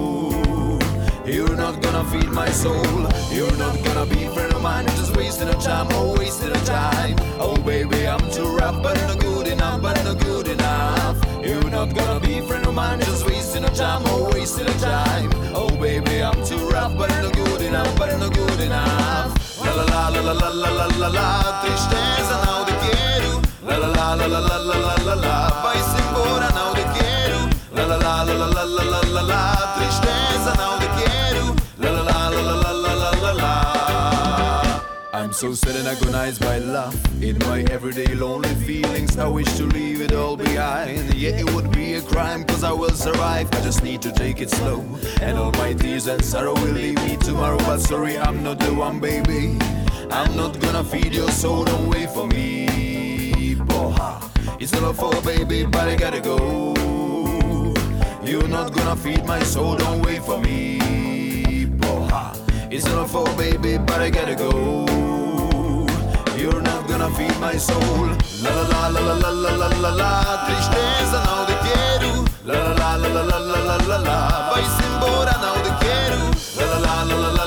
[1.29, 2.83] You're not gonna feed my soul.
[3.31, 4.87] You're not gonna be friend of mine.
[4.97, 7.15] Just wasting a time, oh, wasting a time.
[7.39, 11.17] Oh, baby, I'm too rough, but not good enough, but not good enough.
[11.45, 12.99] You're not gonna be friend of mine.
[13.01, 15.29] Just wasting a time, oh, wasting a time.
[15.53, 19.29] Oh, baby, I'm too rough, but not good enough, but not good enough.
[19.63, 23.39] La la la la la la la la la, tristeza não te quero.
[23.67, 26.89] La la la la la la la la la vai-se embora, não te
[27.75, 29.98] la la la la la la la la la, tristeza
[35.29, 36.95] I'm so sad and agonized by love.
[37.23, 41.13] In my everyday lonely feelings I wish to leave it all behind.
[41.13, 43.47] Yeah, it would be a crime cause I will survive.
[43.53, 44.83] I just need to take it slow.
[45.21, 47.59] And all my tears and sorrow will leave me tomorrow.
[47.59, 49.55] But sorry, I'm not the one, baby.
[50.09, 53.53] I'm not gonna feed your soul, don't wait for me.
[53.53, 54.27] Boha.
[54.59, 56.73] It's not for a baby, but I gotta go.
[58.23, 61.67] You're not gonna feed my soul, don't wait for me.
[61.67, 62.28] Boha.
[62.71, 64.85] It's not for baby, but I gotta go
[66.37, 68.05] You're not gonna feed my soul
[68.43, 72.95] La la la la la la la la la Tristeza não te quero La la
[72.95, 77.15] la la la la la la la Vai-se embora, não te quero la la la
[77.15, 77.38] la la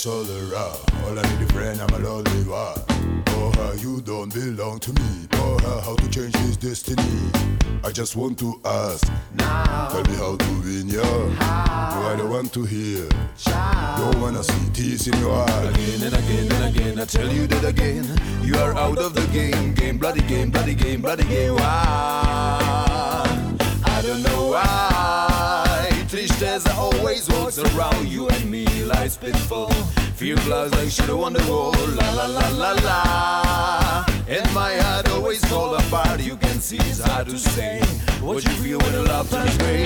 [0.00, 0.78] is all around.
[1.04, 2.78] All I need a friend, I'm a lonely one.
[3.28, 5.26] Oh, how you don't belong to me.
[5.34, 7.30] Oh, how, how to change this destiny.
[7.84, 9.06] I just want to ask.
[9.38, 11.02] Tell me how to win ya.
[11.02, 13.08] No, I don't want to hear.
[13.96, 15.74] Don't wanna see tears in your eyes.
[15.74, 18.06] Again and again and again, I tell you that again.
[18.42, 21.54] You are out of the game, game, bloody game, bloody game, bloody game.
[21.54, 21.62] Why?
[23.84, 25.09] I don't know why.
[26.60, 29.72] Tristeza always walks around you and me, life's pitfall.
[30.16, 31.72] Fear flies like shadow on the wall.
[31.72, 34.04] La la la la la.
[34.28, 36.20] And my heart always fall apart.
[36.20, 37.80] You can see it's hard to say
[38.20, 39.84] what you feel when the love turns gray.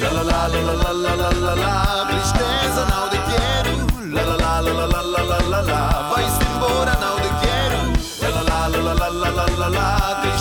[0.00, 2.06] La la la la la la la la la la.
[2.10, 3.74] Tristeza não te quero.
[4.14, 6.10] La la la la la la la la la.
[6.10, 7.78] Vai-se embora, não te quero.
[8.22, 10.35] La la la la la la la la la.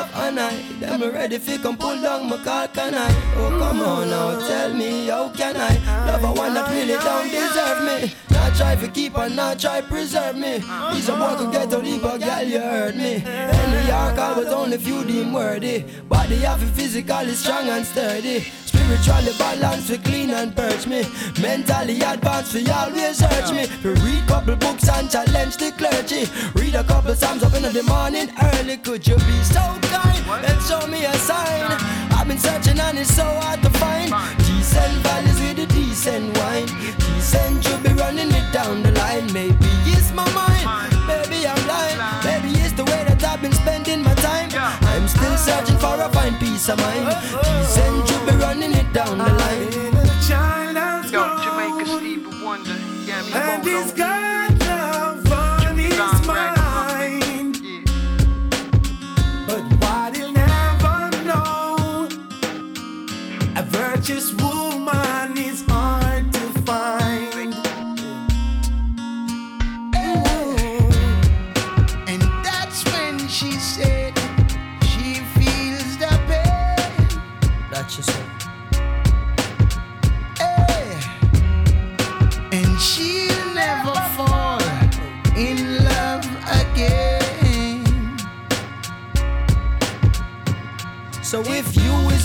[0.00, 3.80] Of an eye Them ready fi come pull down my car can I Oh come
[3.80, 6.06] on now tell me how can I?
[6.06, 8.14] Love a one that really don't deserve me.
[8.30, 10.62] Not try to keep and not try preserve me.
[10.92, 13.14] He's a boy could get a a girl you heard me.
[13.14, 15.84] In New York I was only few deemed worthy.
[16.08, 18.40] Body have it physically strong and sturdy
[18.84, 21.04] Spiritually balanced, we clean and purge me.
[21.40, 23.66] Mentally advanced, we always urge me.
[23.82, 26.28] We read couple books and challenge the clergy.
[26.54, 28.76] Read a couple psalms up in the morning early.
[28.76, 31.64] Could you be so kind and show me a sign?
[32.12, 34.12] I've been searching and it's so hard to find.
[34.44, 36.68] Decent valleys with a decent wine.
[36.98, 39.32] Decent, you be running it down the line.
[39.32, 39.56] Maybe
[39.96, 40.53] it's my mind,
[45.44, 47.06] searching for a fine peace of mind.
[47.44, 49.72] Decent, you be running it down the line.
[51.12, 52.76] Yo, Jamaica Stevie Wonder.
[53.06, 53.78] Yeah, me And Bono.
[53.82, 56.56] he's got love on his John Frank.
[56.56, 57.54] mind.
[59.46, 62.08] But what he'll never know,
[63.56, 64.32] a virtuous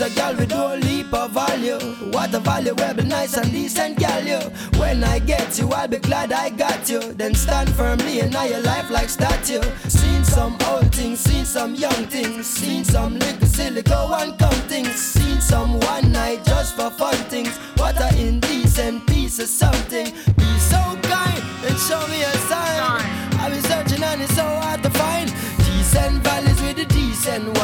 [0.01, 1.79] if you is a girl with no leap of value,
[2.11, 4.39] what a value will be nice and decent girl you.
[4.79, 7.13] When I get you, I'll be glad I got you.
[7.13, 9.61] Then stand firmly in your life like statue.
[9.87, 14.61] Seen some old things, seen some young things, seen some little silly go and come
[14.67, 17.57] things, seen some one night just for fun things.
[17.77, 20.05] What a indecent piece of something.
[20.37, 23.01] Be so kind and show me a sign.
[23.39, 25.33] I've been searching and it's so hard to find.
[25.57, 27.57] Decent valleys with a decent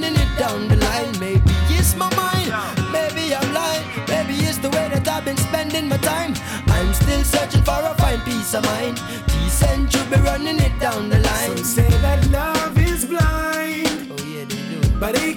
[0.00, 0.14] wine.
[0.14, 1.18] Decent, you be running it down the line.
[1.20, 2.52] Maybe it's my mind,
[2.92, 3.84] maybe I'm lying.
[4.08, 6.34] Maybe it's the way that I've been spending my time.
[6.68, 9.00] I'm still searching for a fine peace of mind.
[9.26, 11.56] Decent, you be running it down the line.
[11.56, 14.98] Some say that love is blind, Oh yeah, they do.
[14.98, 15.33] but it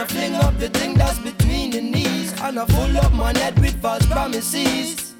[0.00, 2.32] I fling up the thing that's between the knees.
[2.40, 5.12] And I full up my net with false promises.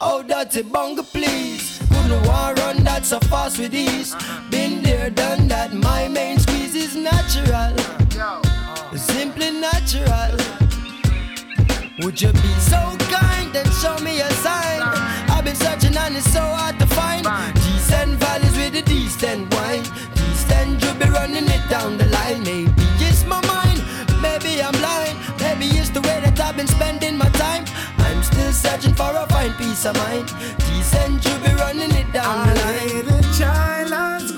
[0.00, 1.78] Oh dirty bunga please.
[1.92, 4.16] Couldn't want run that so fast with ease?
[4.50, 5.74] Been there done that.
[5.74, 7.76] My main squeeze is natural.
[8.96, 10.32] Simply natural.
[12.00, 12.80] Would you be so
[13.12, 14.80] kind and show me a sign?
[15.28, 17.26] I've been searching and it's so hard to find.
[17.54, 19.84] Decent valleys with the decent wine.
[20.14, 22.69] Decent you be running it down the line Maybe
[24.72, 25.18] I'm blind.
[25.40, 27.64] Maybe it's the way that I've been spending my time.
[27.98, 30.28] I'm still searching for a fine peace of mind.
[30.58, 34.29] Decent you be running it down I the line The child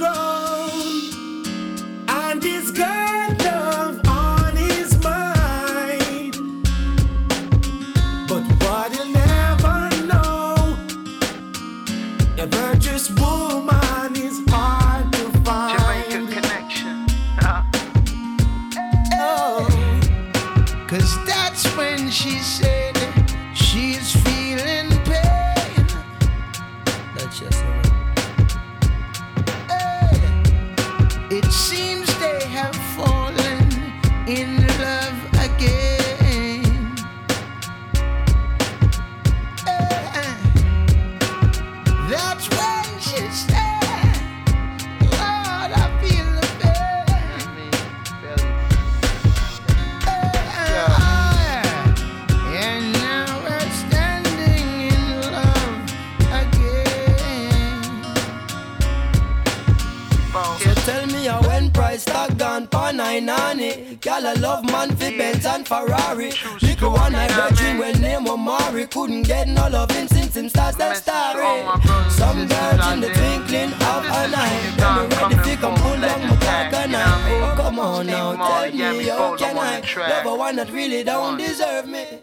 [64.02, 66.32] Girl I love man fi Benz and Ferrari.
[66.60, 68.88] Little one I virgin well name Omari.
[68.88, 72.10] Couldn't get no loving since him start that story.
[72.10, 74.74] Some girls in the twinkling of an eye.
[74.76, 78.72] Them ready fi come pull down my cock and I Oh come on now tell
[78.72, 79.80] me how can I?
[79.96, 82.22] Love a one that really don't deserve me